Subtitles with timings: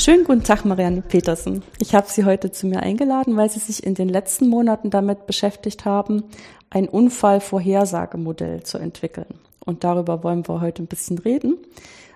[0.00, 1.62] Schönen guten Tag, Marianne Petersen.
[1.78, 5.26] Ich habe Sie heute zu mir eingeladen, weil Sie sich in den letzten Monaten damit
[5.26, 6.24] beschäftigt haben,
[6.70, 9.26] ein Unfallvorhersagemodell zu entwickeln.
[9.62, 11.58] Und darüber wollen wir heute ein bisschen reden.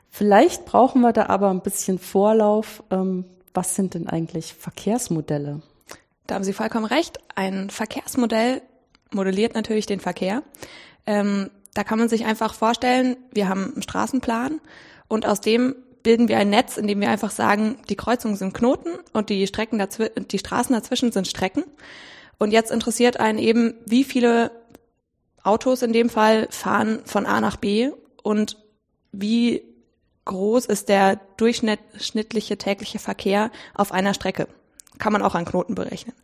[0.09, 2.83] Vielleicht brauchen wir da aber ein bisschen Vorlauf.
[2.91, 5.61] Ähm, was sind denn eigentlich Verkehrsmodelle?
[6.27, 7.19] Da haben Sie vollkommen recht.
[7.35, 8.63] Ein Verkehrsmodell
[9.13, 10.43] modelliert natürlich den Verkehr.
[11.05, 14.63] Ähm, da kann man sich einfach vorstellen, wir haben einen Straßenplan
[15.07, 18.55] und aus dem bilden wir ein Netz, in dem wir einfach sagen, die Kreuzungen sind
[18.55, 21.65] Knoten und die Strecken dazwischen, die Straßen dazwischen sind Strecken.
[22.39, 24.53] Und jetzt interessiert einen eben, wie viele
[25.43, 27.91] Autos in dem Fall fahren von A nach B
[28.23, 28.59] und
[29.13, 29.63] wie
[30.27, 34.47] groß ist der durchschnittliche tägliche Verkehr auf einer Strecke.
[34.99, 36.15] Kann man auch an Knoten berechnen.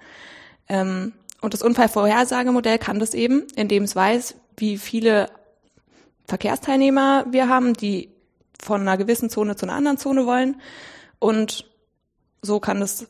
[0.69, 5.31] Ähm, und das Unfallvorhersagemodell kann das eben, indem es weiß, wie viele
[6.27, 8.11] Verkehrsteilnehmer wir haben, die
[8.63, 10.61] von einer gewissen Zone zu einer anderen Zone wollen.
[11.19, 11.67] Und
[12.43, 13.07] so kann es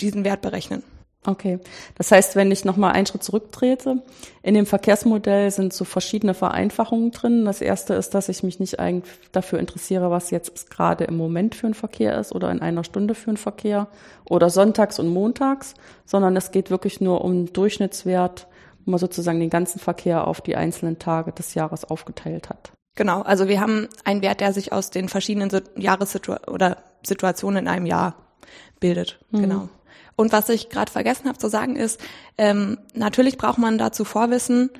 [0.00, 0.82] diesen Wert berechnen.
[1.26, 1.58] Okay.
[1.96, 4.02] Das heißt, wenn ich nochmal einen Schritt zurücktrete,
[4.42, 7.44] in dem Verkehrsmodell sind so verschiedene Vereinfachungen drin.
[7.44, 11.56] Das erste ist, dass ich mich nicht eigentlich dafür interessiere, was jetzt gerade im Moment
[11.56, 13.88] für ein Verkehr ist oder in einer Stunde für ein Verkehr
[14.24, 18.46] oder sonntags und montags, sondern es geht wirklich nur um Durchschnittswert,
[18.84, 22.70] wo man sozusagen den ganzen Verkehr auf die einzelnen Tage des Jahres aufgeteilt hat.
[22.96, 27.68] Genau, also wir haben einen Wert, der sich aus den verschiedenen Jahressituationen oder Situationen in
[27.68, 28.16] einem Jahr
[28.80, 29.20] bildet.
[29.30, 29.40] Mhm.
[29.42, 29.68] Genau.
[30.16, 32.00] Und was ich gerade vergessen habe zu sagen ist,
[32.38, 34.70] ähm, natürlich braucht man dazu Vorwissen,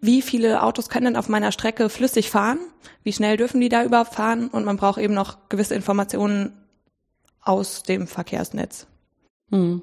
[0.00, 2.58] wie viele Autos können denn auf meiner Strecke flüssig fahren,
[3.04, 6.52] wie schnell dürfen die da überhaupt fahren und man braucht eben noch gewisse Informationen
[7.40, 8.88] aus dem Verkehrsnetz.
[9.50, 9.82] Hm.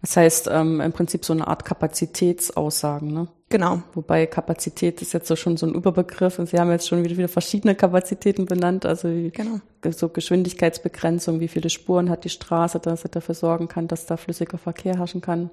[0.00, 3.28] Das heißt ähm, im Prinzip so eine Art Kapazitätsaussagen, ne?
[3.52, 3.82] Genau.
[3.92, 7.18] Wobei Kapazität ist jetzt so schon so ein Überbegriff und Sie haben jetzt schon wieder,
[7.18, 9.60] wieder verschiedene Kapazitäten benannt, also genau.
[9.90, 14.16] so Geschwindigkeitsbegrenzung, wie viele Spuren hat die Straße, dass er dafür sorgen kann, dass da
[14.16, 15.50] flüssiger Verkehr herrschen kann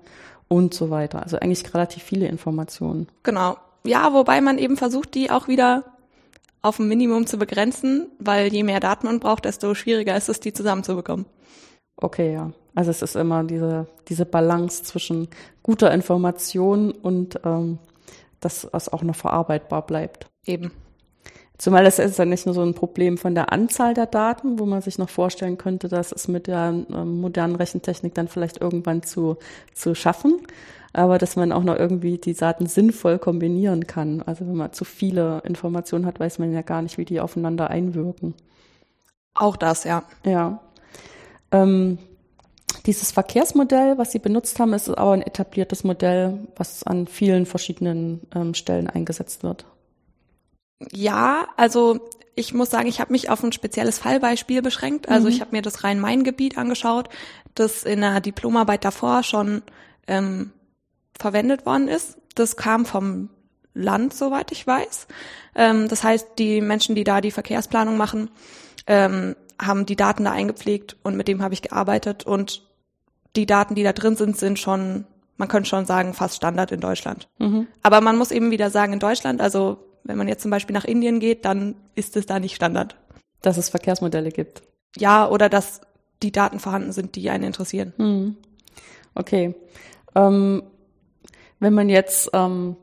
[0.48, 1.22] und so weiter.
[1.22, 3.08] Also eigentlich relativ viele Informationen.
[3.24, 3.58] Genau.
[3.84, 5.84] Ja, wobei man eben versucht, die auch wieder
[6.62, 10.40] auf ein Minimum zu begrenzen, weil je mehr Daten man braucht, desto schwieriger ist es,
[10.40, 11.26] die zusammenzubekommen.
[11.98, 12.52] Okay, ja.
[12.76, 15.28] Also es ist immer diese, diese Balance zwischen
[15.64, 17.78] guter Information und ähm,
[18.40, 20.28] dass es auch noch verarbeitbar bleibt.
[20.46, 20.72] Eben.
[21.60, 24.66] Zumal es ist ja nicht nur so ein Problem von der Anzahl der Daten, wo
[24.66, 29.04] man sich noch vorstellen könnte, dass es mit der äh, modernen Rechentechnik dann vielleicht irgendwann
[29.04, 29.38] zu,
[29.74, 30.40] zu schaffen,
[30.94, 34.22] aber dass man auch noch irgendwie die Daten sinnvoll kombinieren kann.
[34.22, 37.70] Also wenn man zu viele Informationen hat, weiß man ja gar nicht, wie die aufeinander
[37.70, 38.36] einwirken.
[39.34, 40.04] Auch das, ja.
[40.24, 40.62] Ja.
[41.52, 41.98] Ähm,
[42.86, 48.22] dieses Verkehrsmodell, was Sie benutzt haben, ist aber ein etabliertes Modell, was an vielen verschiedenen
[48.34, 49.66] ähm, Stellen eingesetzt wird.
[50.92, 52.00] Ja, also
[52.36, 55.10] ich muss sagen, ich habe mich auf ein spezielles Fallbeispiel beschränkt.
[55.10, 55.34] Also mhm.
[55.34, 57.10] ich habe mir das Rhein-Main-Gebiet angeschaut,
[57.54, 59.62] das in der Diplomarbeit davor schon
[60.08, 60.52] ähm,
[61.20, 62.18] verwendet worden ist.
[62.36, 63.30] Das kam vom
[63.74, 65.08] Land, soweit ich weiß.
[65.56, 68.30] Ähm, das heißt, die Menschen, die da die Verkehrsplanung machen,
[68.88, 72.69] ähm, haben die Daten da eingepflegt und mit dem habe ich gearbeitet und
[73.36, 75.06] die Daten, die da drin sind, sind schon,
[75.38, 77.28] man könnte schon sagen, fast Standard in Deutschland.
[77.38, 77.68] Mhm.
[77.84, 80.86] Aber man muss eben wieder sagen, in Deutschland, also wenn man jetzt zum Beispiel nach
[80.86, 82.96] Indien geht, dann ist es da nicht Standard.
[83.42, 84.64] Dass es Verkehrsmodelle gibt.
[84.98, 85.82] Ja, oder dass
[86.24, 87.94] die Daten vorhanden sind, die einen interessieren.
[87.98, 88.38] Mhm.
[89.16, 89.56] Okay.
[90.16, 90.64] Ähm,
[91.60, 92.76] wenn man jetzt ähm,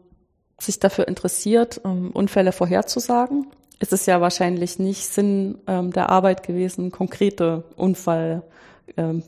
[0.58, 3.46] sich dafür interessiert, um Unfälle vorherzusagen,
[3.78, 8.52] ist es ja wahrscheinlich nicht Sinn ähm, der Arbeit gewesen, konkrete Unfallzeitpunkte
[8.96, 9.22] ähm,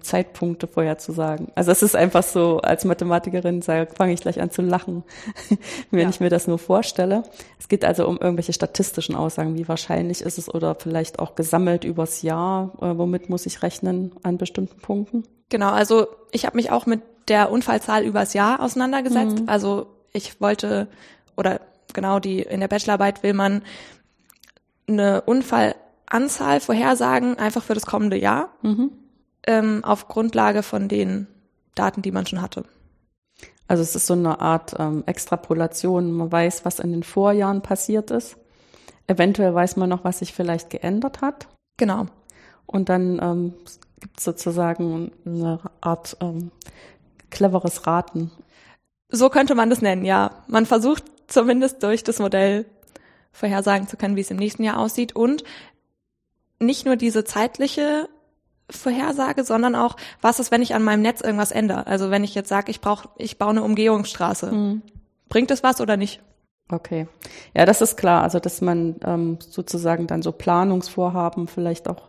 [0.72, 1.48] vorherzusagen.
[1.54, 5.04] Also es ist einfach so, als Mathematikerin fange ich gleich an zu lachen,
[5.90, 6.08] wenn ja.
[6.08, 7.22] ich mir das nur vorstelle.
[7.58, 11.84] Es geht also um irgendwelche statistischen Aussagen, wie wahrscheinlich ist es oder vielleicht auch gesammelt
[11.84, 15.24] übers Jahr, äh, womit muss ich rechnen an bestimmten Punkten.
[15.48, 19.40] Genau, also ich habe mich auch mit der Unfallzahl übers Jahr auseinandergesetzt.
[19.40, 19.48] Mhm.
[19.48, 20.88] Also ich wollte
[21.36, 21.60] oder
[21.92, 23.62] genau die in der Bachelorarbeit will man
[24.88, 28.90] eine Unfallanzahl vorhersagen, einfach für das kommende Jahr, mhm.
[29.48, 31.26] Ähm, auf Grundlage von den
[31.74, 32.64] Daten, die man schon hatte.
[33.66, 36.12] Also es ist so eine Art ähm, Extrapolation.
[36.12, 38.36] Man weiß, was in den Vorjahren passiert ist.
[39.06, 41.48] Eventuell weiß man noch, was sich vielleicht geändert hat.
[41.78, 42.06] Genau.
[42.66, 43.54] Und dann ähm,
[44.00, 46.50] gibt es sozusagen eine Art ähm,
[47.30, 48.30] cleveres Raten.
[49.08, 50.42] So könnte man das nennen, ja.
[50.46, 52.66] Man versucht zumindest durch das Modell
[53.32, 55.42] vorhersagen zu können, wie es im nächsten Jahr aussieht und
[56.58, 58.08] nicht nur diese zeitliche
[58.70, 61.86] Vorhersage, sondern auch, was ist, wenn ich an meinem Netz irgendwas ändere?
[61.86, 64.82] Also wenn ich jetzt sage, ich brauche, ich baue eine Umgehungsstraße, mhm.
[65.28, 66.20] bringt es was oder nicht?
[66.70, 67.08] Okay,
[67.54, 68.22] ja, das ist klar.
[68.22, 72.08] Also dass man ähm, sozusagen dann so Planungsvorhaben vielleicht auch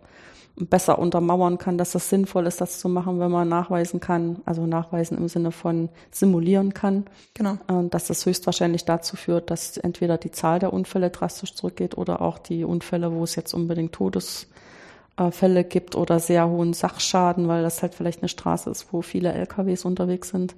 [0.65, 4.65] besser untermauern kann, dass das sinnvoll ist, das zu machen, wenn man nachweisen kann, also
[4.65, 7.05] nachweisen im Sinne von simulieren kann.
[7.33, 7.57] Genau.
[7.67, 12.21] Und dass das höchstwahrscheinlich dazu führt, dass entweder die Zahl der Unfälle drastisch zurückgeht oder
[12.21, 13.93] auch die Unfälle, wo es jetzt unbedingt
[15.19, 19.33] Todesfälle gibt oder sehr hohen Sachschaden, weil das halt vielleicht eine Straße ist, wo viele
[19.33, 20.55] LKWs unterwegs sind,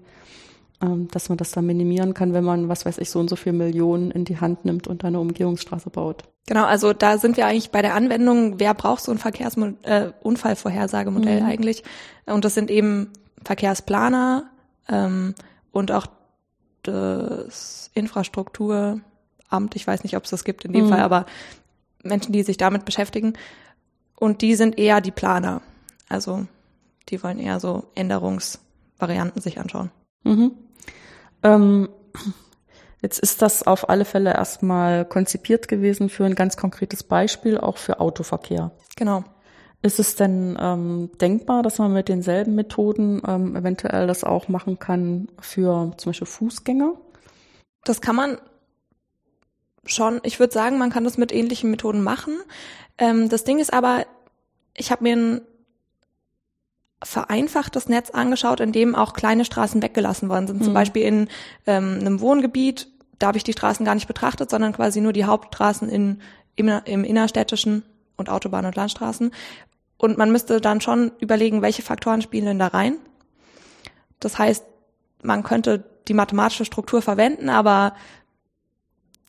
[0.82, 3.36] ähm, dass man das dann minimieren kann, wenn man, was weiß ich, so und so
[3.36, 6.24] viel Millionen in die Hand nimmt und eine Umgehungsstraße baut.
[6.48, 11.42] Genau, also da sind wir eigentlich bei der Anwendung, wer braucht so ein Verkehrsunfallvorhersagemodell äh,
[11.42, 11.48] mhm.
[11.48, 11.84] eigentlich?
[12.26, 13.10] Und das sind eben
[13.44, 14.46] Verkehrsplaner
[14.90, 15.36] ähm,
[15.72, 16.08] und auch
[16.84, 20.90] das Infrastrukturamt, ich weiß nicht, ob es das gibt in dem mhm.
[20.90, 21.28] Fall, aber
[22.04, 23.34] Menschen, die sich damit beschäftigen.
[24.22, 25.64] Und die sind eher die Planer.
[26.08, 26.46] Also
[27.10, 29.90] die wollen eher so Änderungsvarianten sich anschauen.
[30.24, 30.52] Mhm.
[31.42, 31.90] Ähm,
[33.02, 37.80] jetzt ist das auf alle Fälle erstmal konzipiert gewesen für ein ganz konkretes Beispiel, auch
[37.80, 38.70] für Autoverkehr.
[38.96, 39.24] Genau.
[39.82, 44.78] Ist es denn ähm, denkbar, dass man mit denselben Methoden ähm, eventuell das auch machen
[44.78, 46.94] kann für zum Beispiel Fußgänger?
[47.86, 48.38] Das kann man
[49.86, 50.20] schon.
[50.24, 52.38] Ich würde sagen, man kann das mit ähnlichen Methoden machen.
[52.98, 54.06] Ähm, das Ding ist aber,
[54.76, 55.42] ich habe mir ein
[57.04, 60.60] vereinfachtes Netz angeschaut, in dem auch kleine Straßen weggelassen worden sind.
[60.60, 60.66] Mhm.
[60.66, 61.30] Zum Beispiel in
[61.66, 62.88] ähm, einem Wohngebiet,
[63.18, 66.22] da habe ich die Straßen gar nicht betrachtet, sondern quasi nur die Hauptstraßen in,
[66.56, 67.84] im, im innerstädtischen
[68.18, 69.32] und Autobahn- und Landstraßen.
[69.98, 72.98] Und man müsste dann schon überlegen, welche Faktoren spielen denn da rein.
[74.20, 74.64] Das heißt,
[75.24, 77.94] man könnte die mathematische Struktur verwenden, aber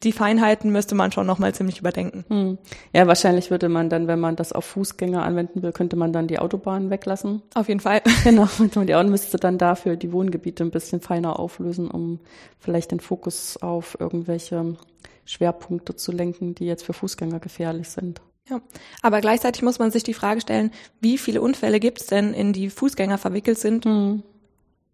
[0.03, 2.25] die Feinheiten müsste man schon nochmal ziemlich überdenken.
[2.29, 2.59] Hm.
[2.93, 6.27] Ja, wahrscheinlich würde man dann, wenn man das auf Fußgänger anwenden will, könnte man dann
[6.27, 7.43] die Autobahnen weglassen.
[7.55, 8.03] Auf jeden Fall.
[8.25, 12.21] Genau, und die Auto müsste dann dafür die Wohngebiete ein bisschen feiner auflösen, um
[12.59, 14.77] vielleicht den Fokus auf irgendwelche
[15.25, 18.21] Schwerpunkte zu lenken, die jetzt für Fußgänger gefährlich sind.
[18.49, 18.61] Ja,
[19.03, 20.71] aber gleichzeitig muss man sich die Frage stellen,
[21.01, 23.85] wie viele Unfälle gibt es denn, in die Fußgänger verwickelt sind?
[23.85, 24.23] Hm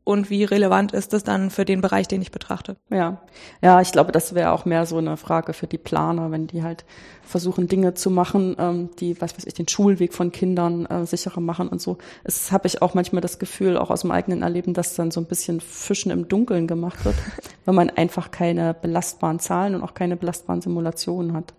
[0.08, 2.76] und wie relevant ist das dann für den Bereich, den ich betrachte.
[2.88, 3.20] Ja,
[3.60, 6.62] ja, ich glaube, das wäre auch mehr so eine Frage für die Planer, wenn die
[6.62, 6.86] halt
[7.22, 11.42] versuchen, Dinge zu machen, ähm, die, was weiß ich, den Schulweg von Kindern äh, sicherer
[11.42, 11.98] machen und so.
[12.24, 15.20] Es habe ich auch manchmal das Gefühl, auch aus dem eigenen Erleben, dass dann so
[15.20, 17.16] ein bisschen Fischen im Dunkeln gemacht wird,
[17.66, 21.52] weil man einfach keine belastbaren Zahlen und auch keine belastbaren Simulationen hat.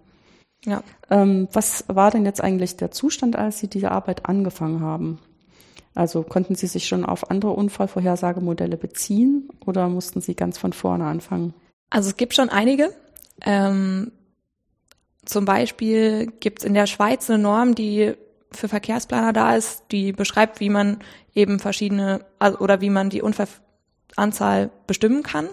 [0.65, 0.81] Ja.
[1.11, 5.19] Ähm, was war denn jetzt eigentlich der Zustand, als Sie diese Arbeit angefangen haben?
[5.99, 11.03] Also konnten Sie sich schon auf andere Unfallvorhersagemodelle beziehen oder mussten Sie ganz von vorne
[11.03, 11.53] anfangen?
[11.89, 12.93] Also es gibt schon einige.
[13.41, 14.13] Ähm,
[15.25, 18.13] zum Beispiel gibt es in der Schweiz eine Norm, die
[18.49, 20.99] für Verkehrsplaner da ist, die beschreibt, wie man
[21.35, 25.49] eben verschiedene also, oder wie man die Unfallanzahl bestimmen kann.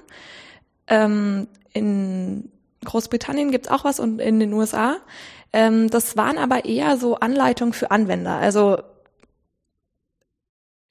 [0.86, 2.52] Ähm, in
[2.84, 4.98] Großbritannien gibt es auch was und in den USA.
[5.52, 8.36] Ähm, das waren aber eher so Anleitungen für Anwender.
[8.36, 8.78] Also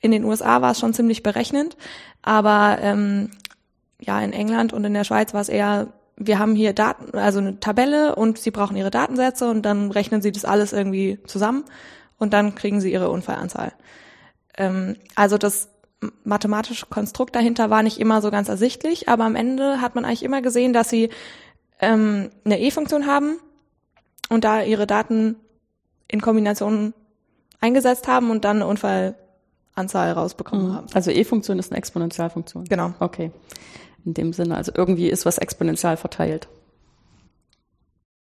[0.05, 1.75] in den USA war es schon ziemlich berechnend,
[2.21, 3.31] aber ähm,
[3.99, 7.39] ja, in England und in der Schweiz war es eher, wir haben hier Daten, also
[7.39, 11.65] eine Tabelle und sie brauchen ihre Datensätze und dann rechnen sie das alles irgendwie zusammen
[12.17, 13.73] und dann kriegen sie ihre Unfallanzahl.
[14.57, 15.69] Ähm, also das
[16.23, 20.23] mathematische Konstrukt dahinter war nicht immer so ganz ersichtlich, aber am Ende hat man eigentlich
[20.23, 21.09] immer gesehen, dass sie
[21.79, 23.37] ähm, eine E-Funktion haben
[24.29, 25.37] und da ihre Daten
[26.07, 26.93] in Kombination
[27.59, 29.15] eingesetzt haben und dann eine Unfall
[29.75, 30.73] Anzahl rausbekommen mhm.
[30.73, 30.87] haben.
[30.93, 32.65] Also E-Funktion ist eine Exponentialfunktion.
[32.65, 32.93] Genau.
[32.99, 33.31] Okay.
[34.05, 36.47] In dem Sinne, also irgendwie ist was exponentiell verteilt.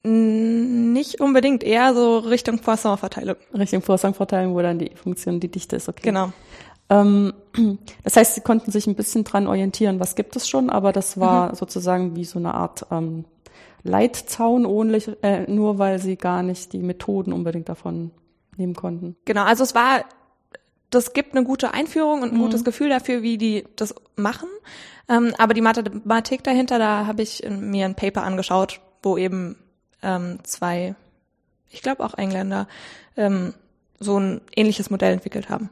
[0.04, 3.36] Nicht unbedingt, eher so Richtung Poisson-Verteilung.
[3.54, 6.02] Richtung Poisson-Verteilung, wo dann die E-Funktion die Dichte ist, okay.
[6.02, 6.32] Genau.
[6.88, 7.32] Ähm,
[8.02, 11.20] das heißt, Sie konnten sich ein bisschen dran orientieren, was gibt es schon, aber das
[11.20, 11.54] war mhm.
[11.54, 13.24] sozusagen wie so eine Art ähm,
[13.84, 18.10] Leitzaun, ohne, äh, nur weil Sie gar nicht die Methoden unbedingt davon
[18.56, 19.16] nehmen konnten.
[19.24, 20.04] Genau, also es war
[20.92, 22.42] das gibt eine gute Einführung und ein mhm.
[22.42, 24.48] gutes Gefühl dafür, wie die das machen.
[25.08, 29.56] Ähm, aber die Mathematik dahinter, da habe ich mir ein Paper angeschaut, wo eben
[30.02, 30.94] ähm, zwei,
[31.70, 32.68] ich glaube auch Engländer,
[33.16, 33.54] ähm,
[33.98, 35.70] so ein ähnliches Modell entwickelt haben.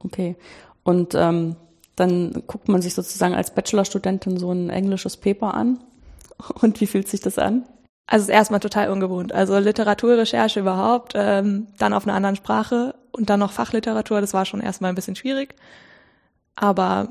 [0.00, 0.36] Okay.
[0.82, 1.56] Und ähm,
[1.96, 5.78] dann guckt man sich sozusagen als Bachelorstudentin so ein englisches Paper an.
[6.60, 7.64] Und wie fühlt sich das an?
[8.06, 9.32] Also es ist erstmal total ungewohnt.
[9.32, 14.44] Also Literaturrecherche überhaupt, ähm, dann auf einer anderen Sprache und dann noch Fachliteratur, das war
[14.44, 15.54] schon erstmal ein bisschen schwierig.
[16.54, 17.08] Aber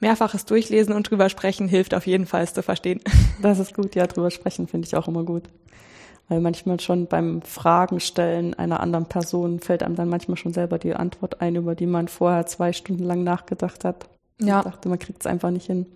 [0.00, 3.00] mehrfaches Durchlesen und drüber sprechen hilft auf jeden Fall, es zu verstehen.
[3.40, 5.44] Das ist gut, ja, drüber sprechen finde ich auch immer gut.
[6.28, 10.78] Weil manchmal schon beim Fragen stellen einer anderen Person fällt einem dann manchmal schon selber
[10.78, 14.08] die Antwort ein, über die man vorher zwei Stunden lang nachgedacht hat.
[14.40, 14.58] Ja.
[14.58, 15.86] Ich dachte, man kriegt es einfach nicht hin.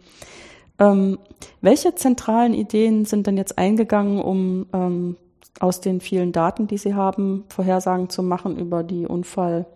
[0.79, 1.19] Ähm,
[1.61, 5.17] welche zentralen Ideen sind denn jetzt eingegangen, um ähm,
[5.61, 9.67] aus den vielen Daten, die sie haben, Vorhersagen zu machen über die Unfall,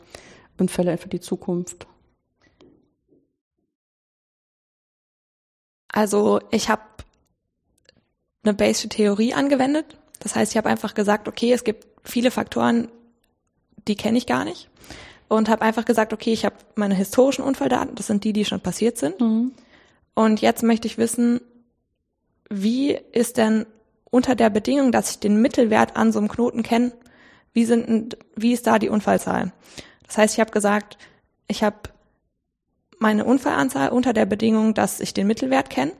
[0.58, 1.86] Unfälle für die Zukunft?
[5.88, 6.82] Also ich habe
[8.42, 9.98] eine Bayesche Theorie angewendet.
[10.20, 12.88] Das heißt, ich habe einfach gesagt, okay, es gibt viele Faktoren,
[13.88, 14.68] die kenne ich gar nicht.
[15.28, 18.60] Und habe einfach gesagt, okay, ich habe meine historischen Unfalldaten, das sind die, die schon
[18.60, 19.20] passiert sind.
[19.20, 19.52] Mhm.
[20.14, 21.40] Und jetzt möchte ich wissen,
[22.48, 23.66] wie ist denn
[24.10, 26.92] unter der Bedingung, dass ich den Mittelwert an so einem Knoten kenne,
[27.52, 29.52] wie, sind, wie ist da die Unfallzahl?
[30.06, 30.98] Das heißt, ich habe gesagt,
[31.48, 31.76] ich habe
[32.98, 35.92] meine Unfallanzahl unter der Bedingung, dass ich den Mittelwert kenne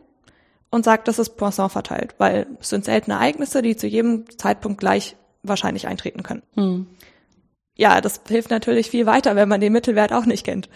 [0.71, 4.79] und sage, das ist Poisson verteilt, weil es sind seltene Ereignisse, die zu jedem Zeitpunkt
[4.79, 6.43] gleich wahrscheinlich eintreten können.
[6.55, 6.87] Hm.
[7.77, 10.69] Ja, das hilft natürlich viel weiter, wenn man den Mittelwert auch nicht kennt.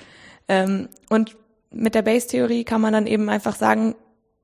[0.49, 1.37] Ähm, und
[1.71, 3.95] mit der Base-Theorie kann man dann eben einfach sagen,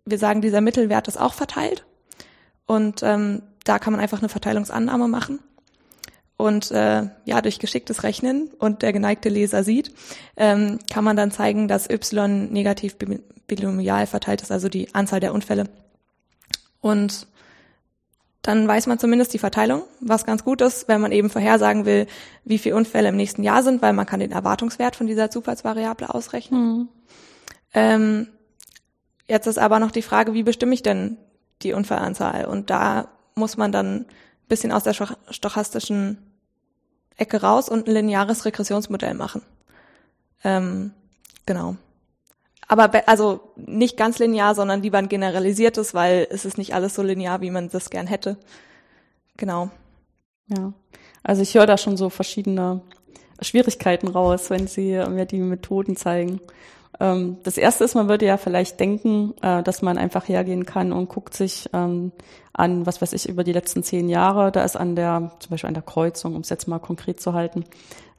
[0.04, 1.84] wir sagen, dieser Mittelwert ist auch verteilt.
[2.66, 5.40] Und ähm, da kann man einfach eine Verteilungsannahme machen.
[6.36, 9.92] Und äh, ja, durch geschicktes Rechnen und der geneigte Leser sieht,
[10.36, 12.96] ähm, kann man dann zeigen, dass y negativ
[13.46, 15.64] binomial verteilt ist, also die Anzahl der Unfälle.
[16.80, 17.26] Und
[18.42, 22.06] dann weiß man zumindest die Verteilung, was ganz gut ist, wenn man eben vorhersagen will,
[22.44, 26.14] wie viele Unfälle im nächsten Jahr sind, weil man kann den Erwartungswert von dieser Zufallsvariable
[26.14, 26.60] ausrechnen.
[26.60, 26.88] Mhm.
[27.74, 28.28] Ähm,
[29.26, 31.16] jetzt ist aber noch die Frage, wie bestimme ich denn
[31.62, 32.44] die Unfallanzahl?
[32.46, 34.06] Und da muss man dann ein
[34.48, 36.18] bisschen aus der stochastischen
[37.16, 39.42] Ecke raus und ein lineares Regressionsmodell machen.
[40.44, 40.92] Ähm,
[41.46, 41.76] genau.
[42.68, 47.02] Aber also nicht ganz linear, sondern lieber ein generalisiertes, weil es ist nicht alles so
[47.02, 48.36] linear, wie man das gern hätte.
[49.36, 49.70] Genau.
[50.48, 50.72] Ja.
[51.22, 52.80] Also ich höre da schon so verschiedene
[53.40, 56.40] Schwierigkeiten raus, wenn Sie mir die Methoden zeigen.
[57.00, 60.92] Ähm, das erste ist, man würde ja vielleicht denken, äh, dass man einfach hergehen kann
[60.92, 62.12] und guckt sich ähm,
[62.52, 65.68] an, was weiß ich, über die letzten zehn Jahre, da ist an der, zum Beispiel
[65.68, 67.64] an der Kreuzung, um es jetzt mal konkret zu halten,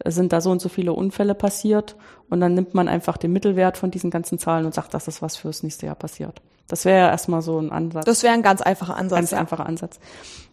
[0.06, 1.96] sind da so und so viele Unfälle passiert
[2.30, 5.22] und dann nimmt man einfach den Mittelwert von diesen ganzen Zahlen und sagt, das ist
[5.22, 6.42] was fürs nächste Jahr passiert.
[6.68, 8.06] Das wäre ja erstmal so ein Ansatz.
[8.06, 9.18] Das wäre ein ganz einfacher Ansatz.
[9.18, 9.40] Ganz ja.
[9.40, 10.00] einfacher Ansatz.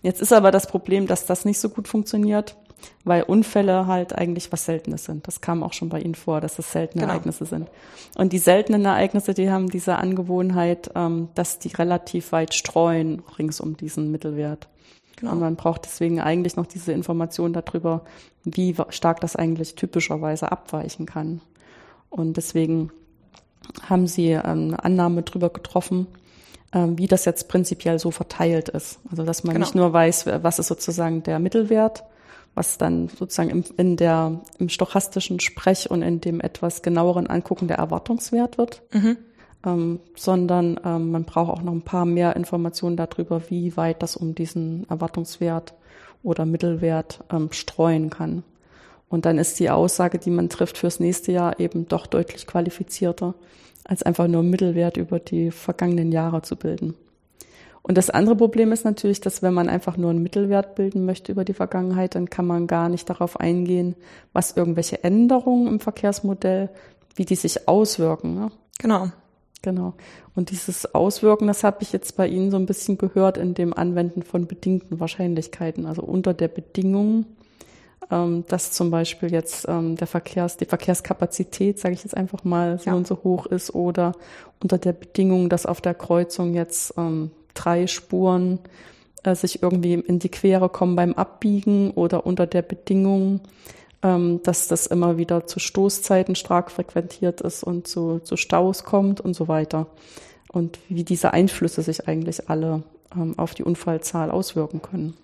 [0.02, 2.56] Jetzt ist aber das Problem, dass das nicht so gut funktioniert,
[3.04, 5.26] weil Unfälle halt eigentlich was Seltenes sind.
[5.26, 7.12] Das kam auch schon bei Ihnen vor, dass das seltene genau.
[7.12, 7.68] Ereignisse sind.
[8.16, 13.60] Und die seltenen Ereignisse, die haben diese Angewohnheit, ähm, dass die relativ weit streuen rings
[13.60, 14.68] um diesen Mittelwert.
[15.16, 15.32] Genau.
[15.32, 18.02] Und man braucht deswegen eigentlich noch diese Information darüber,
[18.44, 21.40] wie stark das eigentlich typischerweise abweichen kann.
[22.10, 22.90] Und deswegen
[23.88, 26.06] haben sie ähm, eine Annahme darüber getroffen,
[26.72, 28.98] ähm, wie das jetzt prinzipiell so verteilt ist.
[29.10, 29.64] Also dass man genau.
[29.64, 32.04] nicht nur weiß, was ist sozusagen der Mittelwert,
[32.54, 37.68] was dann sozusagen im, in der, im stochastischen Sprech und in dem etwas genaueren Angucken
[37.68, 39.16] der Erwartungswert wird, mhm.
[39.66, 44.16] ähm, sondern ähm, man braucht auch noch ein paar mehr Informationen darüber, wie weit das
[44.16, 45.74] um diesen Erwartungswert
[46.22, 48.44] oder Mittelwert ähm, streuen kann.
[49.08, 53.34] Und dann ist die Aussage, die man trifft fürs nächste Jahr eben doch deutlich qualifizierter,
[53.84, 56.94] als einfach nur Mittelwert über die vergangenen Jahre zu bilden.
[57.86, 61.30] Und das andere Problem ist natürlich, dass wenn man einfach nur einen Mittelwert bilden möchte
[61.30, 63.94] über die Vergangenheit, dann kann man gar nicht darauf eingehen,
[64.32, 66.70] was irgendwelche Änderungen im Verkehrsmodell,
[67.14, 68.34] wie die sich auswirken.
[68.34, 68.50] Ne?
[68.78, 69.10] Genau.
[69.60, 69.94] Genau.
[70.34, 73.74] Und dieses Auswirken, das habe ich jetzt bei Ihnen so ein bisschen gehört in dem
[73.74, 75.84] Anwenden von bedingten Wahrscheinlichkeiten.
[75.84, 77.26] Also unter der Bedingung,
[78.10, 82.78] ähm, dass zum Beispiel jetzt ähm, der Verkehrs, die Verkehrskapazität, sage ich jetzt einfach mal,
[82.78, 82.96] so ja.
[82.96, 84.12] und so hoch ist oder
[84.62, 88.58] unter der Bedingung, dass auf der Kreuzung jetzt ähm, drei Spuren
[89.22, 93.40] äh, sich irgendwie in die Quere kommen beim Abbiegen oder unter der Bedingung,
[94.02, 99.20] ähm, dass das immer wieder zu Stoßzeiten stark frequentiert ist und zu, zu Staus kommt
[99.20, 99.86] und so weiter.
[100.52, 102.82] Und wie diese Einflüsse sich eigentlich alle
[103.14, 105.16] ähm, auf die Unfallzahl auswirken können.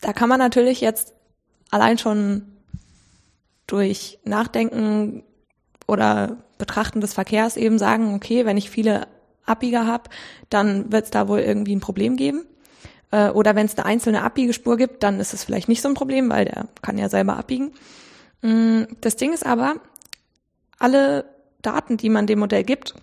[0.00, 1.14] Da kann man natürlich jetzt
[1.70, 2.42] allein schon
[3.66, 5.22] durch Nachdenken
[5.86, 9.06] oder Betrachten des Verkehrs eben sagen, okay, wenn ich viele
[9.44, 10.10] Abbieger habe,
[10.50, 12.44] dann wird es da wohl irgendwie ein Problem geben.
[13.10, 15.94] Äh, oder wenn es eine einzelne Abbiegespur gibt, dann ist es vielleicht nicht so ein
[15.94, 17.72] Problem, weil der kann ja selber abbiegen.
[18.42, 19.76] Mm, das Ding ist aber,
[20.78, 21.24] alle
[21.62, 22.94] Daten, die man dem Modell gibt,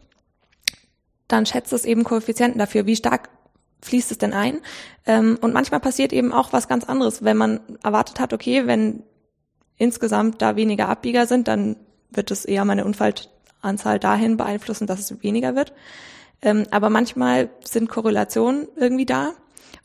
[1.27, 3.29] dann schätzt es eben Koeffizienten dafür, wie stark
[3.81, 4.59] fließt es denn ein.
[5.05, 7.23] Ähm, und manchmal passiert eben auch was ganz anderes.
[7.23, 9.03] Wenn man erwartet hat, okay, wenn
[9.77, 11.77] insgesamt da weniger Abbieger sind, dann
[12.09, 15.73] wird es eher meine Unfallanzahl dahin beeinflussen, dass es weniger wird.
[16.41, 19.33] Ähm, aber manchmal sind Korrelationen irgendwie da.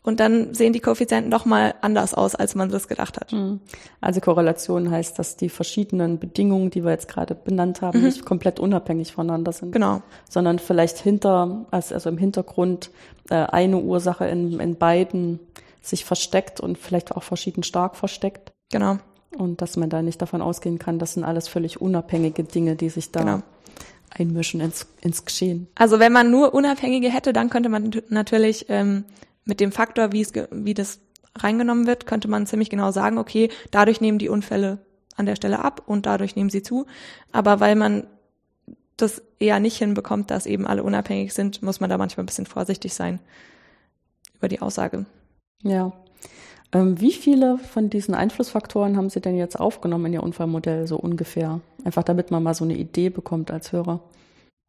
[0.03, 3.33] Und dann sehen die Koeffizienten doch mal anders aus, als man das gedacht hat.
[3.33, 3.61] Mhm.
[4.03, 8.05] Also Korrelation heißt, dass die verschiedenen Bedingungen, die wir jetzt gerade benannt haben, mhm.
[8.05, 9.73] nicht komplett unabhängig voneinander sind.
[9.73, 10.03] Genau.
[10.29, 12.91] Sondern vielleicht hinter, also im Hintergrund
[13.31, 15.41] äh, eine Ursache in, in beiden
[15.81, 18.53] sich versteckt und vielleicht auch verschieden stark versteckt.
[18.71, 18.99] Genau.
[19.39, 22.91] Und dass man da nicht davon ausgehen kann, das sind alles völlig unabhängige Dinge, die
[22.91, 23.43] sich da genau.
[24.19, 25.69] Einmischen ins, ins Geschehen.
[25.75, 29.05] Also wenn man nur Unabhängige hätte, dann könnte man natürlich ähm,
[29.45, 31.01] mit dem Faktor, wie es wie das
[31.37, 34.79] reingenommen wird, könnte man ziemlich genau sagen, okay, dadurch nehmen die Unfälle
[35.17, 36.87] an der Stelle ab und dadurch nehmen sie zu.
[37.33, 38.07] Aber weil man
[38.97, 42.47] das eher nicht hinbekommt, dass eben alle unabhängig sind, muss man da manchmal ein bisschen
[42.47, 43.19] vorsichtig sein
[44.37, 45.07] über die Aussage.
[45.63, 45.93] Ja.
[46.75, 50.97] Ähm, wie viele von diesen Einflussfaktoren haben Sie denn jetzt aufgenommen in Ihr Unfallmodell, so
[50.97, 51.61] ungefähr?
[51.85, 54.01] Einfach damit man mal so eine Idee bekommt als Hörer.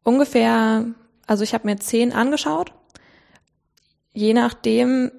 [0.04, 0.86] Ungefähr,
[1.26, 2.72] also ich habe mir zehn angeschaut.
[4.12, 5.10] Je nachdem,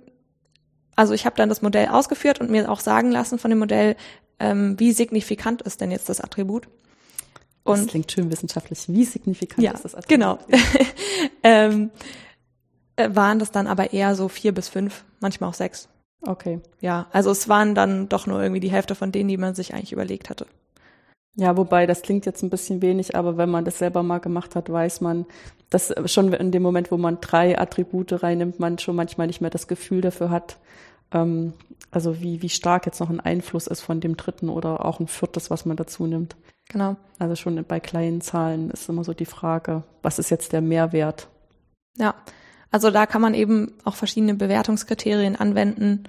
[0.96, 3.98] also ich habe dann das Modell ausgeführt und mir auch sagen lassen von dem Modell,
[4.40, 6.70] ähm, wie signifikant ist denn jetzt das Attribut.
[7.64, 8.88] Und das klingt schön wissenschaftlich.
[8.88, 10.10] Wie signifikant ja, ist das Attribut?
[10.10, 10.40] Genau.
[11.44, 11.92] ähm,
[12.96, 15.90] äh, waren das dann aber eher so vier bis fünf, manchmal auch sechs.
[16.22, 16.60] Okay.
[16.82, 19.74] Ja, also es waren dann doch nur irgendwie die Hälfte von denen, die man sich
[19.74, 20.48] eigentlich überlegt hatte.
[21.36, 24.56] Ja, wobei das klingt jetzt ein bisschen wenig, aber wenn man das selber mal gemacht
[24.56, 25.28] hat, weiß man,
[25.70, 29.52] dass schon in dem Moment, wo man drei Attribute reinnimmt, man schon manchmal nicht mehr
[29.52, 30.58] das Gefühl dafür hat,
[31.12, 31.54] ähm,
[31.92, 35.08] also wie, wie stark jetzt noch ein Einfluss ist von dem dritten oder auch ein
[35.08, 36.36] viertes, was man dazu nimmt.
[36.70, 36.98] Genau.
[37.20, 41.28] Also schon bei kleinen Zahlen ist immer so die Frage, was ist jetzt der Mehrwert?
[41.98, 42.16] Ja,
[42.72, 46.04] also da kann man eben auch verschiedene Bewertungskriterien anwenden,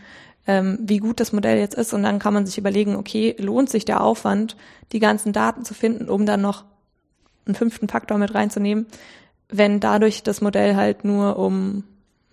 [0.47, 1.93] ähm, wie gut das Modell jetzt ist.
[1.93, 4.57] Und dann kann man sich überlegen, okay, lohnt sich der Aufwand,
[4.93, 6.65] die ganzen Daten zu finden, um dann noch
[7.47, 8.87] einen fünften Faktor mit reinzunehmen,
[9.49, 11.85] wenn dadurch das Modell halt nur um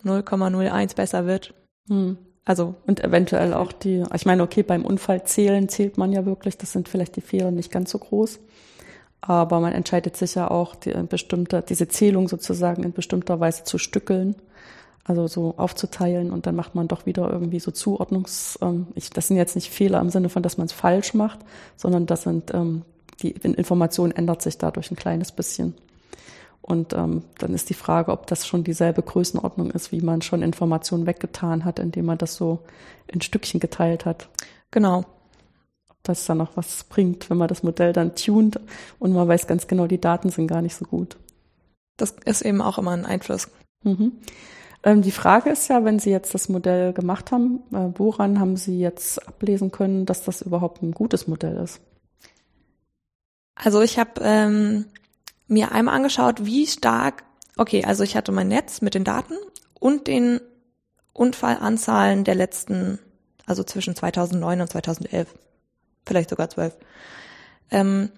[0.03, 1.53] 0,01 besser wird.
[1.87, 2.17] Hm.
[2.43, 6.57] Also und eventuell auch die, ich meine, okay, beim Unfall zählen zählt man ja wirklich,
[6.57, 8.39] das sind vielleicht die Fehler nicht ganz so groß
[9.21, 13.77] aber man entscheidet sich ja auch, die, bestimmte, diese Zählung sozusagen in bestimmter Weise zu
[13.77, 14.35] stückeln,
[15.03, 19.27] also so aufzuteilen und dann macht man doch wieder irgendwie so Zuordnungs, ähm, ich, das
[19.27, 21.39] sind jetzt nicht Fehler im Sinne von, dass man es falsch macht,
[21.75, 22.83] sondern das sind, ähm,
[23.21, 25.75] die Information ändert sich dadurch ein kleines bisschen.
[26.61, 30.41] Und ähm, dann ist die Frage, ob das schon dieselbe Größenordnung ist, wie man schon
[30.41, 32.59] Informationen weggetan hat, indem man das so
[33.07, 34.29] in Stückchen geteilt hat.
[34.71, 35.05] Genau
[36.09, 38.59] dass da noch was bringt, wenn man das Modell dann tunt
[38.99, 41.17] und man weiß ganz genau, die Daten sind gar nicht so gut.
[41.97, 43.49] Das ist eben auch immer ein Einfluss.
[43.83, 44.13] Mhm.
[44.83, 48.55] Ähm, die Frage ist ja, wenn Sie jetzt das Modell gemacht haben, äh, woran haben
[48.55, 51.81] Sie jetzt ablesen können, dass das überhaupt ein gutes Modell ist?
[53.55, 54.85] Also ich habe ähm,
[55.47, 57.23] mir einmal angeschaut, wie stark,
[57.57, 59.35] okay, also ich hatte mein Netz mit den Daten
[59.79, 60.39] und den
[61.13, 62.99] Unfallanzahlen der letzten,
[63.45, 65.33] also zwischen 2009 und 2011
[66.05, 66.75] vielleicht sogar zwölf.
[67.71, 68.09] Ähm,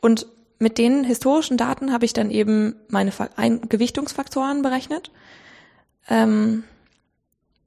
[0.00, 0.26] und
[0.58, 5.10] mit den historischen Daten habe ich dann eben meine Ein Gewichtungsfaktoren berechnet.
[6.08, 6.64] Ähm,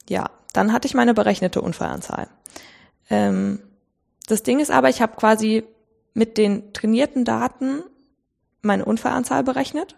[0.09, 2.27] ja, dann hatte ich meine berechnete Unfallanzahl.
[3.09, 3.59] Ähm,
[4.27, 5.63] das Ding ist aber, ich habe quasi
[6.13, 7.83] mit den trainierten Daten
[8.61, 9.95] meine Unfallanzahl berechnet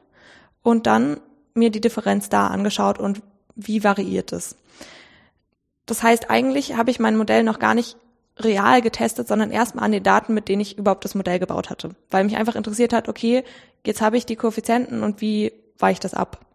[0.62, 1.20] und dann
[1.54, 3.22] mir die Differenz da angeschaut und
[3.56, 4.56] wie variiert es.
[5.86, 7.98] Das heißt, eigentlich habe ich mein Modell noch gar nicht
[8.38, 11.92] real getestet, sondern erstmal an den Daten, mit denen ich überhaupt das Modell gebaut hatte.
[12.10, 13.44] Weil mich einfach interessiert hat, okay,
[13.86, 16.46] jetzt habe ich die Koeffizienten und wie weicht das ab?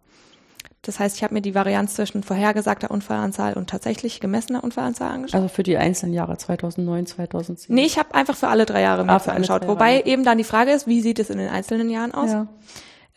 [0.81, 5.41] Das heißt, ich habe mir die Varianz zwischen vorhergesagter Unfallanzahl und tatsächlich gemessener Unfallanzahl angeschaut.
[5.41, 7.75] Also für die einzelnen Jahre 2009, 2010?
[7.75, 9.67] Nee, ich habe einfach für alle drei Jahre mir ah, angeschaut.
[9.67, 12.31] Wobei eben dann die Frage ist, wie sieht es in den einzelnen Jahren aus?
[12.31, 12.47] Ja.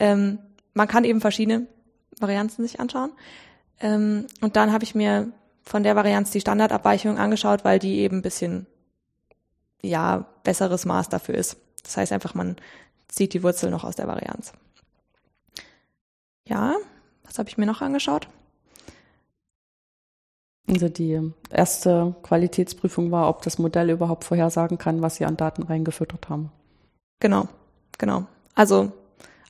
[0.00, 0.40] Ähm,
[0.74, 1.68] man kann eben verschiedene
[2.18, 3.12] Varianzen sich anschauen.
[3.80, 8.18] Ähm, und dann habe ich mir von der Varianz die Standardabweichung angeschaut, weil die eben
[8.18, 8.66] ein bisschen,
[9.80, 11.56] ja, besseres Maß dafür ist.
[11.82, 12.56] Das heißt einfach, man
[13.08, 14.52] zieht die Wurzel noch aus der Varianz.
[16.46, 16.74] Ja,
[17.24, 18.28] was habe ich mir noch angeschaut?
[20.68, 25.64] Also die erste Qualitätsprüfung war, ob das Modell überhaupt vorhersagen kann, was sie an Daten
[25.64, 26.50] reingefüttert haben.
[27.20, 27.48] Genau,
[27.98, 28.26] genau.
[28.54, 28.92] Also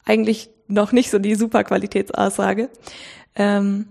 [0.05, 2.71] eigentlich noch nicht so die super Qualitätsaussage.
[3.35, 3.89] Ähm,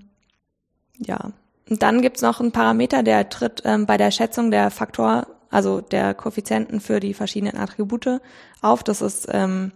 [0.97, 1.31] ja,
[1.71, 5.79] und dann gibt's noch einen Parameter, der tritt ähm, bei der Schätzung der Faktor, also
[5.79, 8.19] der Koeffizienten für die verschiedenen Attribute
[8.61, 8.83] auf.
[8.83, 9.71] Das ist ähm,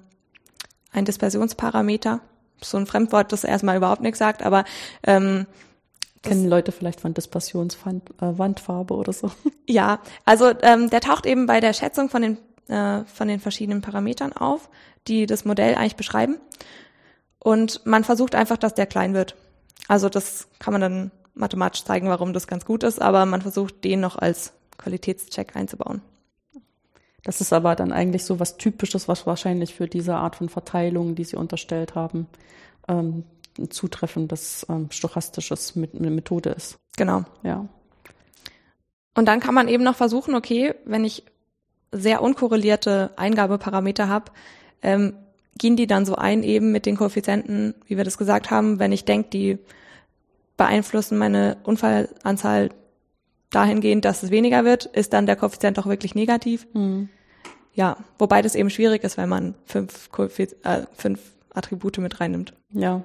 [0.91, 2.19] ein Dispersionsparameter.
[2.61, 4.65] So ein Fremdwort, das erstmal überhaupt nichts sagt, aber
[5.03, 5.45] ähm,
[6.21, 9.31] kennen Leute vielleicht von Dispersionswandfarbe äh, oder so.
[9.65, 13.79] Ja, also ähm, der taucht eben bei der Schätzung von den äh, von den verschiedenen
[13.79, 14.69] Parametern auf,
[15.07, 16.39] die das Modell eigentlich beschreiben.
[17.39, 19.37] Und man versucht einfach, dass der klein wird.
[19.87, 23.83] Also das kann man dann mathematisch zeigen, warum das ganz gut ist, aber man versucht,
[23.83, 26.01] den noch als Qualitätscheck einzubauen.
[27.23, 31.15] Das ist aber dann eigentlich so was Typisches, was wahrscheinlich für diese Art von Verteilung,
[31.15, 32.27] die Sie unterstellt haben,
[32.87, 33.23] ähm,
[33.57, 36.77] ein zutreffendes ähm, stochastisches Methode ist.
[36.97, 37.23] Genau.
[37.41, 37.67] Ja.
[39.15, 41.23] Und dann kann man eben noch versuchen, okay, wenn ich
[41.91, 44.31] sehr unkorrelierte Eingabeparameter habe,
[44.81, 45.13] ähm,
[45.57, 48.91] gehen die dann so ein eben mit den Koeffizienten, wie wir das gesagt haben, wenn
[48.91, 49.57] ich denke, die
[50.57, 52.69] beeinflussen meine Unfallanzahl
[53.49, 56.67] dahingehend, dass es weniger wird, ist dann der Koeffizient auch wirklich negativ.
[56.73, 57.09] Mhm.
[57.73, 61.19] Ja, wobei das eben schwierig ist, wenn man fünf, Koeffiz äh, fünf
[61.53, 62.53] Attribute mit reinnimmt.
[62.71, 63.03] Ja.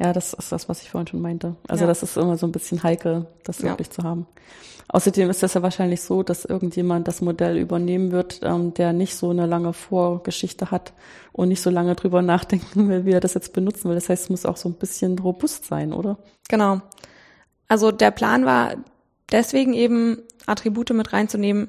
[0.00, 1.56] Ja, das ist das, was ich vorhin schon meinte.
[1.68, 1.88] Also ja.
[1.88, 3.68] das ist immer so ein bisschen heikel, das ja.
[3.68, 4.26] wirklich zu haben.
[4.88, 9.14] Außerdem ist das ja wahrscheinlich so, dass irgendjemand das Modell übernehmen wird, ähm, der nicht
[9.14, 10.94] so eine lange Vorgeschichte hat
[11.32, 13.94] und nicht so lange drüber nachdenken will, wie er das jetzt benutzen will.
[13.94, 16.16] Das heißt, es muss auch so ein bisschen robust sein, oder?
[16.48, 16.80] Genau.
[17.68, 18.76] Also der Plan war
[19.30, 21.68] deswegen eben Attribute mit reinzunehmen,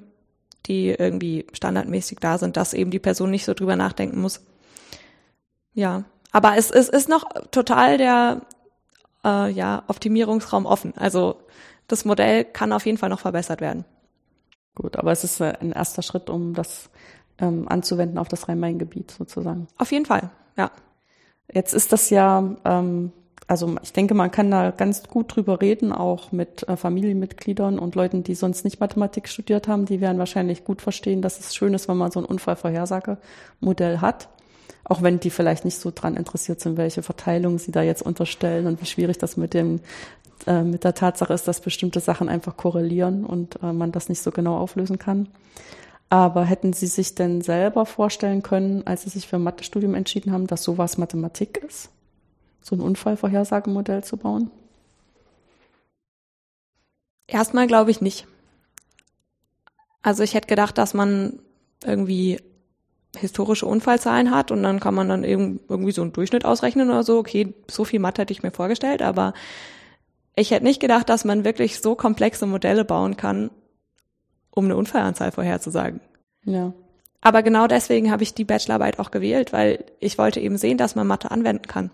[0.68, 4.42] die irgendwie standardmäßig da sind, dass eben die Person nicht so drüber nachdenken muss.
[5.74, 8.42] Ja, aber es, es ist noch total der
[9.24, 10.94] äh, ja, Optimierungsraum offen.
[10.96, 11.38] Also
[11.88, 13.86] das Modell kann auf jeden Fall noch verbessert werden.
[14.76, 16.90] Gut, aber es ist äh, ein erster Schritt, um das
[17.40, 19.68] ähm, anzuwenden auf das Rhein-Main-Gebiet sozusagen.
[19.78, 20.72] Auf jeden Fall, ja.
[21.54, 23.12] Jetzt ist das ja, ähm,
[23.48, 27.96] also ich denke, man kann da ganz gut drüber reden, auch mit äh, Familienmitgliedern und
[27.96, 31.74] Leuten, die sonst nicht Mathematik studiert haben, die werden wahrscheinlich gut verstehen, dass es schön
[31.74, 34.30] ist, wenn man so ein Unfallvorhersagemodell hat
[34.84, 38.68] auch wenn die vielleicht nicht so dran interessiert sind, welche Verteilung sie da jetzt unterstellen
[38.68, 39.80] und wie schwierig das mit dem
[40.48, 44.22] äh, mit der Tatsache ist, dass bestimmte Sachen einfach korrelieren und äh, man das nicht
[44.22, 45.28] so genau auflösen kann.
[46.10, 50.34] Aber hätten Sie sich denn selber vorstellen können, als Sie sich für ein Mathestudium entschieden
[50.34, 51.90] haben, dass sowas Mathematik ist?
[52.62, 54.52] So ein Unfallvorhersagemodell zu bauen?
[57.28, 58.28] Erstmal glaube ich nicht.
[60.02, 61.40] Also ich hätte gedacht, dass man
[61.86, 62.42] irgendwie
[63.18, 67.18] historische Unfallzahlen hat und dann kann man dann irgendwie so einen Durchschnitt ausrechnen oder so.
[67.20, 69.34] Okay, so viel Mathe hätte ich mir vorgestellt, aber
[70.36, 73.52] ich hätte nicht gedacht, dass man wirklich so komplexe Modelle bauen kann,
[74.50, 76.00] um eine Unfallanzahl vorherzusagen.
[76.46, 76.74] Ja.
[77.20, 80.96] Aber genau deswegen habe ich die Bachelorarbeit auch gewählt, weil ich wollte eben sehen, dass
[80.96, 81.92] man Mathe anwenden kann.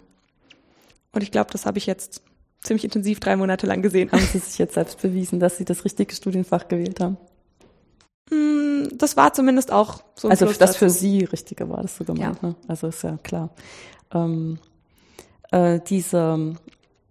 [1.11, 2.21] Und ich glaube, das habe ich jetzt
[2.61, 4.11] ziemlich intensiv drei Monate lang gesehen.
[4.11, 7.17] Haben Sie sich jetzt selbst bewiesen, dass Sie das richtige Studienfach gewählt haben?
[8.29, 10.79] Hm, das war zumindest auch so ein Also Plus das dazu.
[10.79, 12.49] für Sie richtige war das so gemeint, ja.
[12.49, 12.55] ne?
[12.67, 13.49] Also ist ja klar.
[14.13, 14.59] Ähm,
[15.51, 16.55] äh, diese,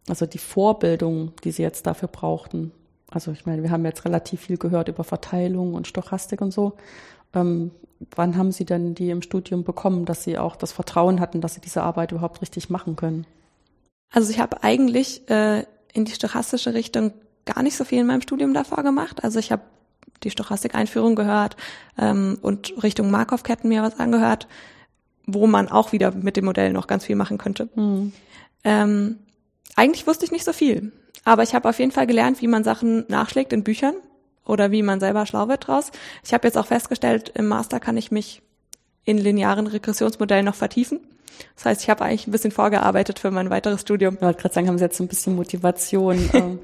[0.09, 2.73] also die Vorbildung, die Sie jetzt dafür brauchten,
[3.11, 6.75] also ich meine, wir haben jetzt relativ viel gehört über Verteilung und Stochastik und so.
[7.35, 7.71] Ähm,
[8.15, 11.55] wann haben Sie denn die im Studium bekommen, dass Sie auch das Vertrauen hatten, dass
[11.55, 13.27] Sie diese Arbeit überhaupt richtig machen können?
[14.13, 17.13] Also ich habe eigentlich äh, in die stochastische Richtung
[17.45, 19.23] gar nicht so viel in meinem Studium davor gemacht.
[19.25, 19.63] Also ich habe
[20.23, 21.57] die Stochastik-Einführung gehört
[21.99, 24.49] ähm, und Richtung Markov-Ketten mir was angehört,
[25.27, 27.69] wo man auch wieder mit dem Modell noch ganz viel machen könnte.
[27.75, 28.13] Mhm.
[28.65, 29.19] Ähm,
[29.75, 30.93] eigentlich wusste ich nicht so viel,
[31.25, 33.95] aber ich habe auf jeden Fall gelernt, wie man Sachen nachschlägt in Büchern
[34.45, 35.91] oder wie man selber schlau wird draus.
[36.25, 38.43] Ich habe jetzt auch festgestellt, im Master kann ich mich
[39.07, 41.01] in linearen Regressionsmodellen noch vertiefen.
[41.55, 44.17] Das heißt, ich habe eigentlich ein bisschen vorgearbeitet für mein weiteres Studium.
[44.17, 46.59] Ich wollte gerade sagen, haben Sie jetzt ein bisschen Motivation, ähm,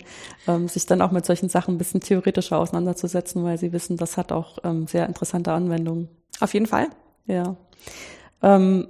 [0.46, 4.16] ähm, sich dann auch mit solchen Sachen ein bisschen theoretischer auseinanderzusetzen, weil Sie wissen, das
[4.16, 6.08] hat auch ähm, sehr interessante Anwendungen.
[6.40, 6.88] Auf jeden Fall.
[7.26, 7.56] Ja.
[8.42, 8.88] Ähm,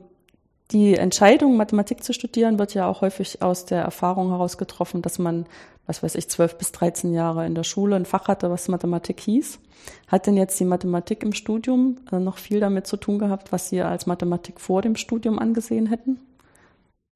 [0.71, 5.19] die Entscheidung, Mathematik zu studieren, wird ja auch häufig aus der Erfahrung heraus getroffen, dass
[5.19, 5.47] man,
[5.87, 9.21] was weiß ich, zwölf bis dreizehn Jahre in der Schule ein Fach hatte, was Mathematik
[9.21, 9.59] hieß.
[10.07, 13.68] Hat denn jetzt die Mathematik im Studium äh, noch viel damit zu tun gehabt, was
[13.68, 16.21] Sie als Mathematik vor dem Studium angesehen hätten?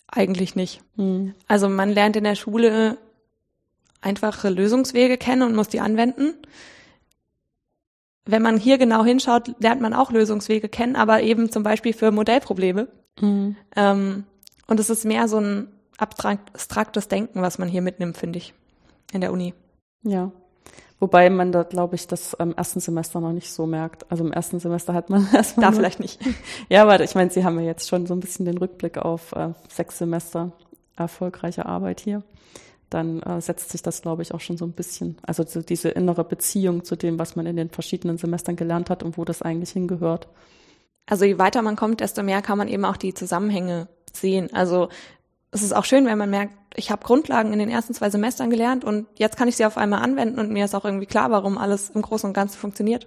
[0.09, 0.83] Eigentlich nicht.
[0.97, 1.35] Hm.
[1.47, 2.99] Also man lernt in der Schule
[4.01, 6.35] einfache Lösungswege kennen und muss die anwenden.
[8.25, 12.11] Wenn man hier genau hinschaut, lernt man auch Lösungswege kennen, aber eben zum Beispiel für
[12.11, 12.89] Modellprobleme.
[13.21, 13.57] Mhm.
[13.77, 14.25] Ähm,
[14.67, 18.55] und es ist mehr so ein abstraktes Denken, was man hier mitnimmt, finde ich,
[19.13, 19.55] in der Uni.
[20.03, 20.31] Ja.
[20.99, 24.11] Wobei man da, glaube ich, das im ersten Semester noch nicht so merkt.
[24.11, 25.67] Also im ersten Semester hat man erstmal.
[25.67, 26.21] Da vielleicht nicht.
[26.69, 29.33] Ja, aber ich meine, Sie haben ja jetzt schon so ein bisschen den Rückblick auf
[29.33, 30.53] äh, sechs Semester
[30.97, 32.23] erfolgreiche Arbeit hier.
[32.89, 35.19] Dann äh, setzt sich das, glaube ich, auch schon so ein bisschen.
[35.23, 39.03] Also so diese innere Beziehung zu dem, was man in den verschiedenen Semestern gelernt hat
[39.03, 40.29] und wo das eigentlich hingehört.
[41.07, 44.53] Also je weiter man kommt, desto mehr kann man eben auch die Zusammenhänge sehen.
[44.53, 44.89] Also
[45.51, 48.51] es ist auch schön, wenn man merkt, ich habe Grundlagen in den ersten zwei Semestern
[48.51, 51.31] gelernt und jetzt kann ich sie auf einmal anwenden und mir ist auch irgendwie klar,
[51.31, 53.07] warum alles im Großen und Ganzen funktioniert.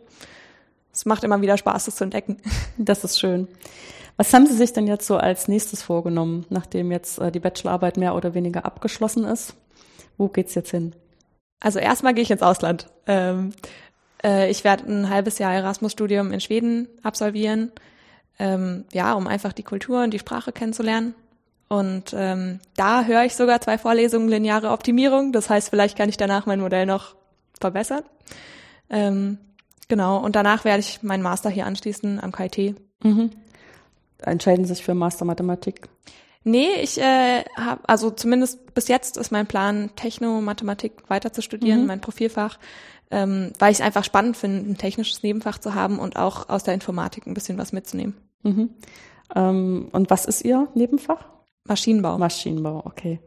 [0.91, 2.38] Es macht immer wieder Spaß, das zu entdecken.
[2.78, 3.47] Das ist schön.
[4.17, 7.97] Was haben Sie sich denn jetzt so als nächstes vorgenommen, nachdem jetzt äh, die Bachelorarbeit
[7.97, 9.54] mehr oder weniger abgeschlossen ist?
[10.17, 10.93] Wo geht's jetzt hin?
[11.62, 12.88] Also erstmal gehe ich ins Ausland.
[13.08, 13.54] Ähm,
[14.23, 17.71] äh, ich werde ein halbes Jahr Erasmus-Studium in Schweden absolvieren,
[18.39, 21.15] ähm, ja, um einfach die Kultur und die Sprache kennenzulernen.
[21.70, 25.32] Und ähm, da höre ich sogar zwei Vorlesungen lineare Optimierung.
[25.32, 27.16] Das heißt, vielleicht kann ich danach mein Modell noch
[27.60, 28.04] verbessern.
[28.90, 29.38] Ähm,
[29.88, 32.76] genau, und danach werde ich meinen Master hier anschließen am KIT.
[33.04, 33.30] Mhm.
[34.18, 35.88] Entscheiden sich für Master Mathematik.
[36.44, 41.82] Nee, ich äh, habe, also zumindest bis jetzt ist mein Plan, Techno-Mathematik weiter zu studieren,
[41.82, 41.88] Mhm.
[41.88, 42.58] mein Profilfach,
[43.12, 46.64] ähm, weil ich es einfach spannend finde, ein technisches Nebenfach zu haben und auch aus
[46.64, 48.16] der Informatik ein bisschen was mitzunehmen.
[48.44, 48.70] Mhm.
[49.36, 51.26] Ähm, und was ist Ihr Nebenfach?
[51.67, 52.17] Maschinenbau.
[52.17, 53.19] Maschinenbau, okay.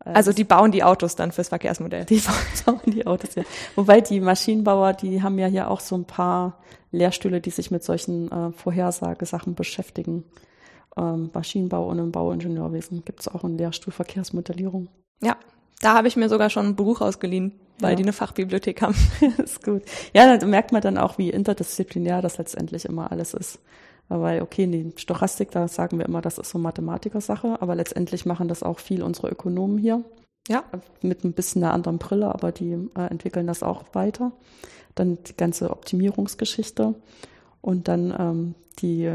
[0.00, 2.04] Also die bauen die Autos dann fürs Verkehrsmodell.
[2.04, 2.20] Die
[2.66, 3.42] bauen die Autos, ja.
[3.74, 6.58] Wobei die Maschinenbauer, die haben ja hier auch so ein paar
[6.92, 10.24] Lehrstühle, die sich mit solchen äh, Vorhersagesachen beschäftigen.
[10.96, 14.88] Ähm, Maschinenbau und im Bauingenieurwesen gibt es auch einen Lehrstuhl Verkehrsmodellierung.
[15.22, 15.36] Ja,
[15.80, 17.96] da habe ich mir sogar schon ein Buch ausgeliehen, weil Ja.
[17.96, 18.94] die eine Fachbibliothek haben.
[19.38, 19.82] ist gut.
[20.14, 23.58] Ja, da merkt man dann auch, wie interdisziplinär das letztendlich immer alles ist.
[24.08, 28.48] Weil, okay, die Stochastik, da sagen wir immer, das ist so Mathematikersache, aber letztendlich machen
[28.48, 30.04] das auch viel unsere Ökonomen hier.
[30.48, 30.64] Ja.
[31.00, 34.32] Mit ein bisschen einer anderen Brille, aber die äh, entwickeln das auch weiter.
[34.94, 36.94] Dann die ganze Optimierungsgeschichte
[37.62, 39.10] und dann ähm, die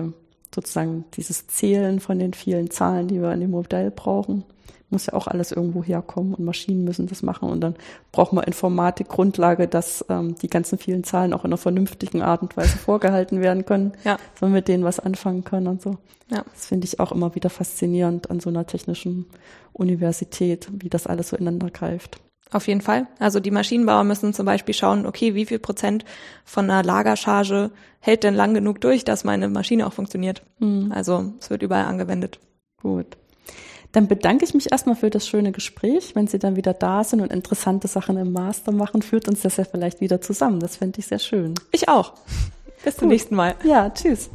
[0.53, 4.43] sozusagen dieses Zählen von den vielen Zahlen, die wir in dem Modell brauchen.
[4.91, 7.75] Muss ja auch alles irgendwo herkommen und Maschinen müssen das machen und dann
[8.11, 12.57] braucht man Informatikgrundlage, dass ähm, die ganzen vielen Zahlen auch in einer vernünftigen Art und
[12.57, 14.17] Weise vorgehalten werden können, Ja.
[14.39, 15.97] dass mit denen was anfangen können und so.
[16.31, 16.43] Ja.
[16.53, 19.25] Das finde ich auch immer wieder faszinierend an so einer technischen
[19.73, 22.19] Universität, wie das alles so ineinander greift.
[22.51, 23.07] Auf jeden Fall.
[23.19, 26.03] Also die Maschinenbauer müssen zum Beispiel schauen, okay, wie viel Prozent
[26.45, 30.41] von einer Lagercharge hält denn lang genug durch, dass meine Maschine auch funktioniert.
[30.89, 32.39] Also es wird überall angewendet.
[32.81, 33.17] Gut.
[33.91, 36.15] Dann bedanke ich mich erstmal für das schöne Gespräch.
[36.15, 39.57] Wenn Sie dann wieder da sind und interessante Sachen im Master machen, führt uns das
[39.57, 40.59] ja vielleicht wieder zusammen.
[40.59, 41.55] Das fände ich sehr schön.
[41.71, 42.13] Ich auch.
[42.83, 43.13] Bis zum Gut.
[43.13, 43.55] nächsten Mal.
[43.63, 44.29] Ja, tschüss.